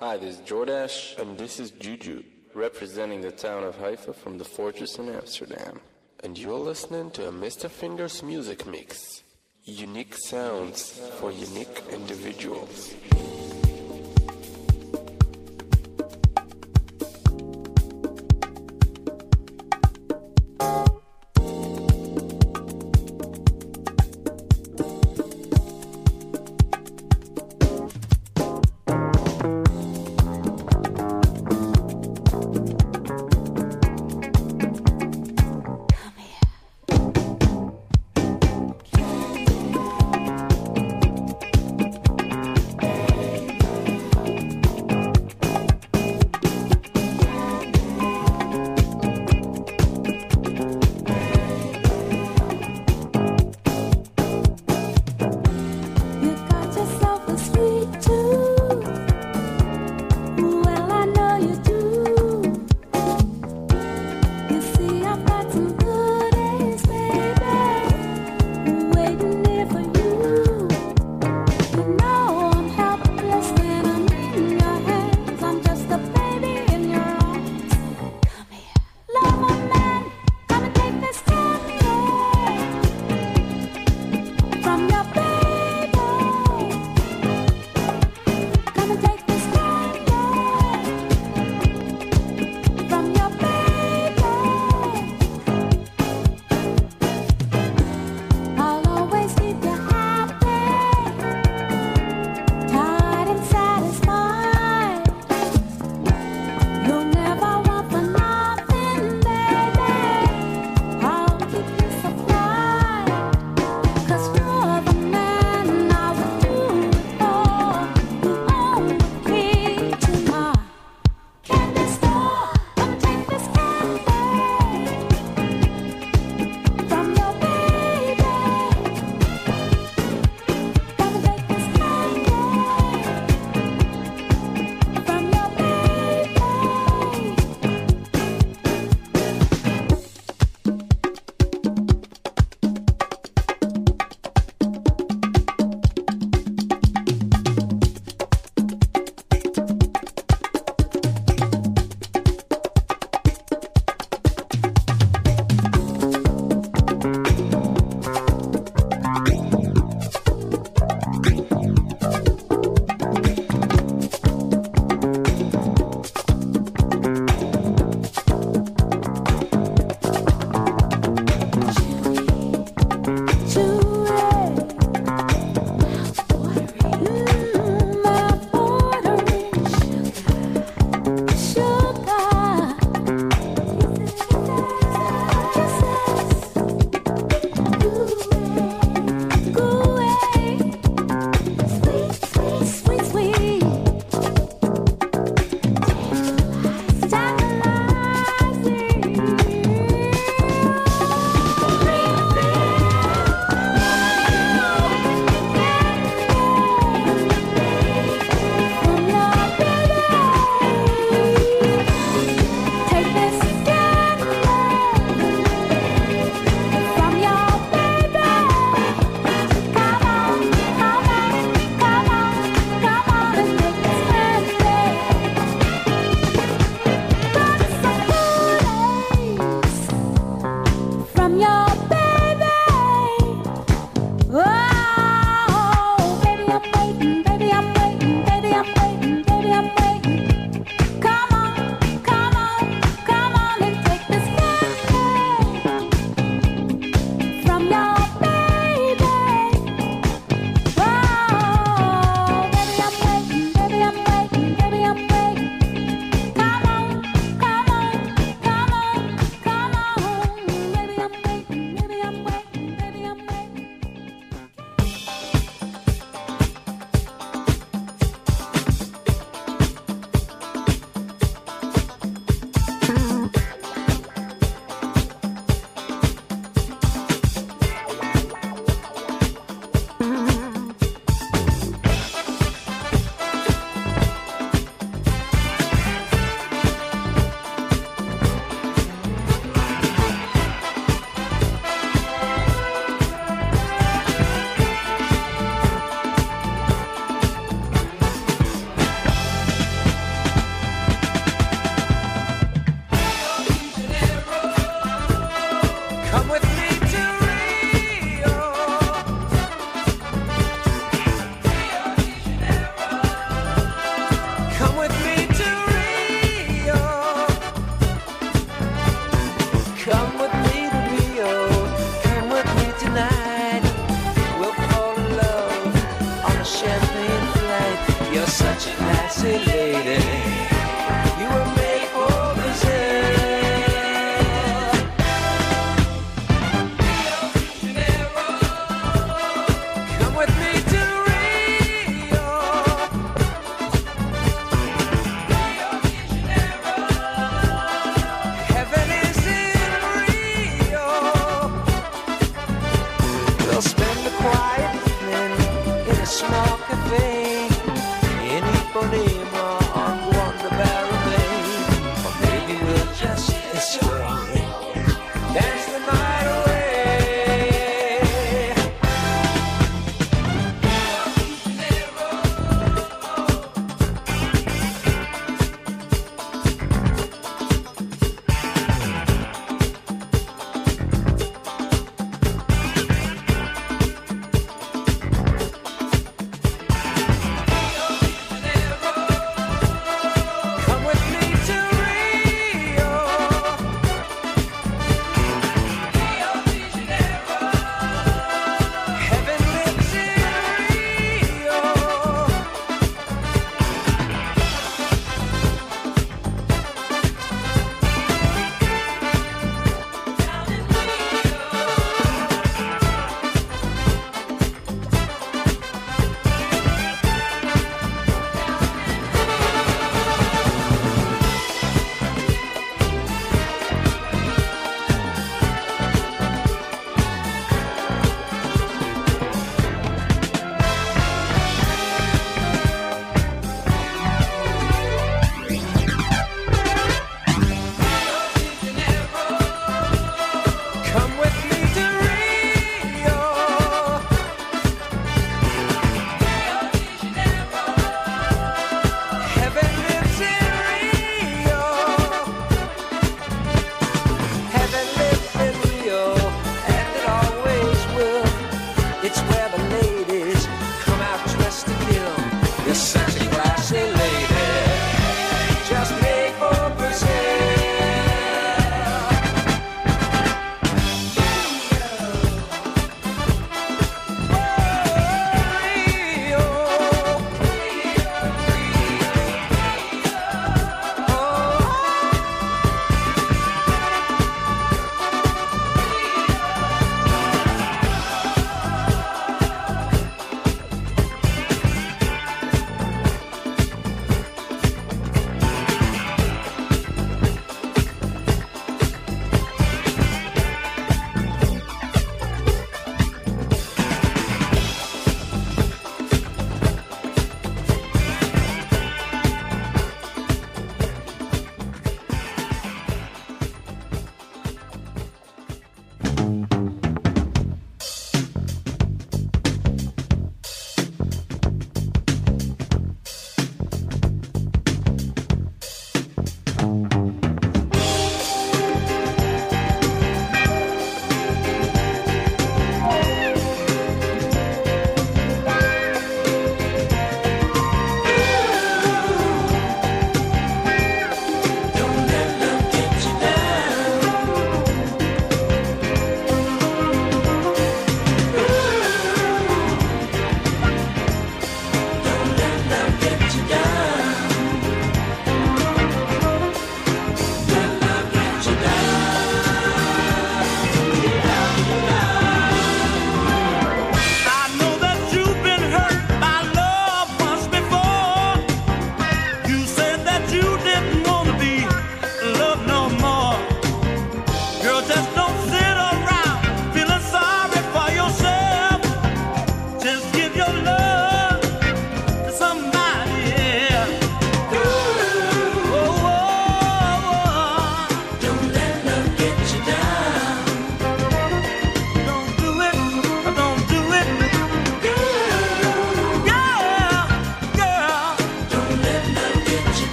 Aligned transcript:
Hi, 0.00 0.16
this 0.16 0.36
is 0.36 0.40
Jordash, 0.42 1.18
And 1.18 1.36
this 1.36 1.58
is 1.58 1.70
Juju. 1.72 2.22
representing 2.54 3.20
the 3.20 3.30
town 3.30 3.62
of 3.64 3.76
Haifa 3.76 4.12
from 4.12 4.38
the 4.38 4.44
fortress 4.44 4.98
in 4.98 5.08
Amsterdam. 5.08 5.80
And 6.24 6.36
you're 6.38 6.58
listening 6.58 7.10
to 7.12 7.28
a 7.28 7.32
Mr. 7.32 7.68
Fingers 7.70 8.22
music 8.22 8.66
mix. 8.66 9.22
Unique 9.64 10.14
sounds 10.16 10.98
for 11.20 11.30
unique 11.30 11.82
individuals. 11.92 12.94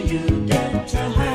Rocket 0.00 0.46
get 0.46 0.88
to 0.88 0.96
styly 0.96 1.29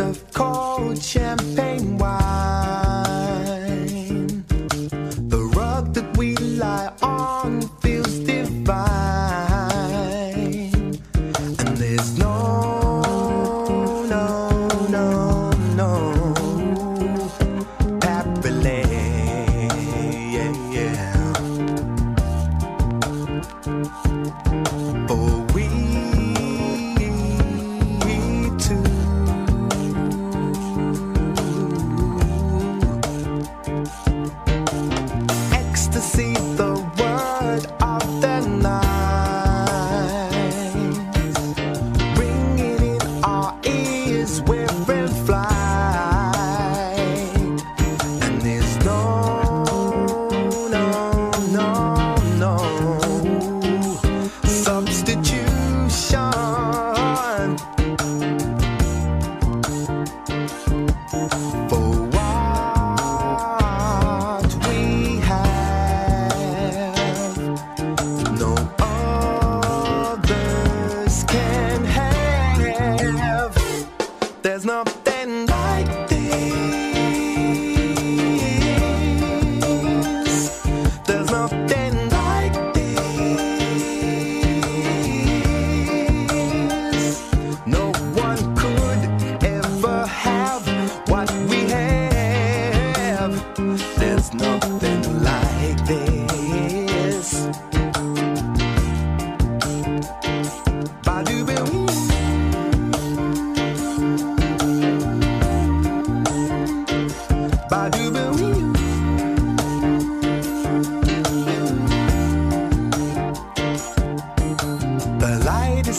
a 0.00 0.33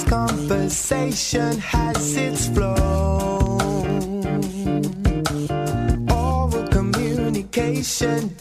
conversation 0.04 1.58
has 1.60 2.16
its 2.18 2.48
flow. 2.48 3.58
Oral 6.10 6.68
communication, 6.70 8.35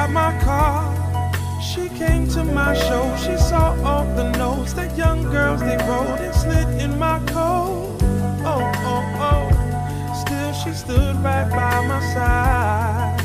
inside 0.00 0.12
my 0.12 0.38
car. 0.42 1.60
She 1.60 1.88
came 1.90 2.26
to 2.28 2.44
my 2.44 2.74
show, 2.74 3.16
she 3.16 3.36
saw 3.36 3.76
all 3.84 4.04
the 4.16 4.30
notes 4.38 4.72
that 4.74 4.96
young 4.96 5.22
girls 5.30 5.60
they 5.60 5.76
wrote 5.88 6.20
and 6.20 6.34
slid 6.34 6.68
in 6.80 6.98
my 6.98 7.18
coat. 7.26 7.98
Oh, 8.44 8.72
oh, 8.92 9.20
oh. 9.28 10.24
Still, 10.24 10.52
she 10.52 10.72
stood 10.72 11.16
right 11.22 11.48
by 11.50 11.86
my 11.86 12.00
side. 12.14 13.20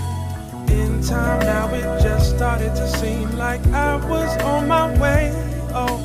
In 0.69 1.01
time 1.01 1.39
now, 1.45 1.73
it 1.73 2.01
just 2.01 2.35
started 2.35 2.75
to 2.75 2.87
seem 2.97 3.31
like 3.37 3.65
I 3.67 3.95
was 3.95 4.37
on 4.43 4.67
my 4.67 4.87
way. 4.99 5.31
Oh, 5.73 5.97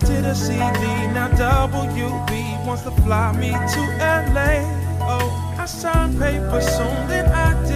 did 0.00 0.24
a 0.24 0.34
CD, 0.34 0.84
now 1.12 1.28
WB 1.28 2.66
wants 2.66 2.82
to 2.82 2.90
fly 3.02 3.32
me 3.32 3.50
to 3.50 3.80
LA. 4.32 4.64
Oh, 5.02 5.56
I 5.58 5.66
signed 5.66 6.18
papers 6.18 6.66
soon, 6.76 7.08
then 7.08 7.26
I 7.26 7.52
did 7.68 7.75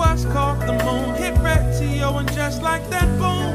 was 0.00 0.24
called 0.32 0.60
The 0.60 0.72
Moon, 0.84 1.14
hit 1.14 1.36
radio, 1.44 2.16
and 2.16 2.32
just 2.32 2.62
like 2.62 2.88
that, 2.88 3.08
boom. 3.20 3.52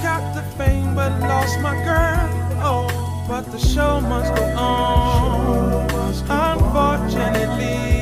Got 0.00 0.22
the 0.36 0.42
fame, 0.56 0.94
but 0.94 1.10
lost 1.32 1.58
my 1.60 1.74
girl. 1.84 2.28
Oh, 2.62 2.86
but 3.28 3.50
the 3.50 3.58
show 3.58 4.00
must 4.00 4.32
go 4.36 4.44
on. 4.56 5.90
Unfortunately, 6.30 7.99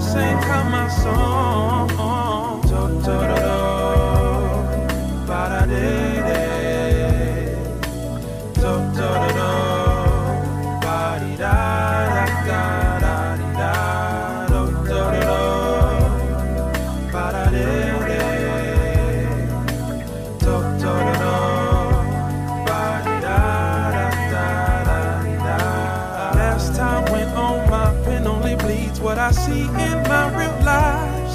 Never 0.00 0.18
out 0.50 0.70
my 0.70 0.88
song. 0.88 1.88
Do, 3.02 3.39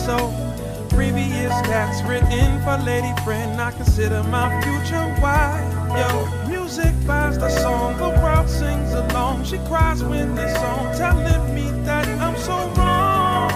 So, 0.05 0.17
previous 0.89 1.51
cats 1.65 2.03
written 2.07 2.61
for 2.61 2.77
lady 2.85 3.11
friend, 3.23 3.59
I 3.59 3.71
consider 3.71 4.21
my 4.23 4.61
future 4.61 5.03
wife. 5.19 5.73
Yo, 5.97 6.47
music 6.47 6.93
buys 7.07 7.39
the 7.39 7.49
song, 7.49 7.97
the 7.97 8.09
world 8.21 8.47
sings 8.47 8.93
along. 8.93 9.45
She 9.45 9.57
cries 9.67 10.03
when 10.03 10.35
this 10.35 10.53
song 10.57 10.95
telling 10.95 11.55
me 11.55 11.71
that 11.85 12.07
I'm 12.21 12.37
so 12.37 12.53
wrong. 12.77 13.49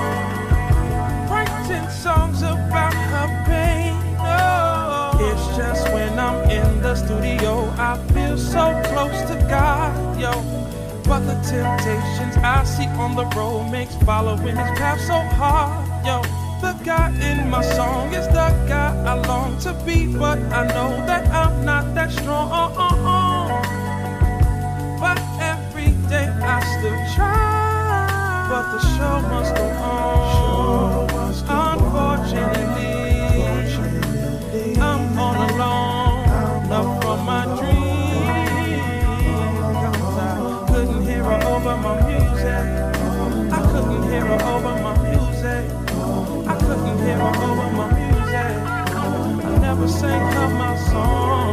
Writing 1.29 1.87
songs 1.91 2.41
about 2.41 2.95
her 2.95 3.27
pain. 3.45 3.93
Oh, 4.17 5.11
it's 5.21 5.55
just 5.55 5.93
when 5.93 6.17
I'm 6.17 6.49
in 6.49 6.81
the 6.81 6.95
studio, 6.95 7.71
I 7.77 7.95
feel 8.11 8.39
so 8.39 8.81
close 8.85 9.21
to 9.29 9.35
God, 9.47 10.19
yo. 10.19 10.31
But 11.03 11.19
the 11.19 11.35
temptations 11.47 12.37
I 12.37 12.63
see 12.63 12.87
on 12.97 13.15
the 13.15 13.25
road 13.37 13.69
makes 13.71 13.95
following 13.97 14.55
his 14.55 14.71
path 14.79 14.99
so 15.01 15.19
hard, 15.37 15.88
yo. 16.05 16.21
The 16.61 16.73
guy 16.83 17.09
in 17.23 17.49
my 17.49 17.61
song 17.61 18.13
is 18.13 18.27
the 18.27 18.49
guy 18.67 18.91
I 19.05 19.13
long 19.27 19.57
to 19.59 19.73
be, 19.85 20.07
but 20.07 20.39
I 20.51 20.67
know 20.67 20.91
that 21.07 21.25
I'm 21.29 21.63
not 21.63 21.95
that 21.95 22.11
strong. 22.11 22.73
But 24.99 25.19
every 25.39 25.91
day 26.09 26.27
I 26.27 26.59
still 26.75 26.99
try. 27.15 28.47
But 28.49 28.65
the 28.73 28.79
show 28.97 29.21
must 29.29 29.55
go 29.55 29.68
song. 50.91 51.48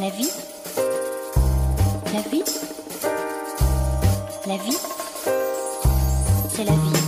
La 0.00 0.08
vie. 0.08 0.30
La 2.14 2.22
vie. 2.30 2.42
La 4.46 4.56
vie. 4.56 4.78
C'est 6.48 6.64
la 6.64 6.72
vie. 6.72 6.99